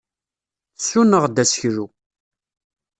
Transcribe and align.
Tessuneɣ-d 0.77 1.41
aseklu. 1.43 1.85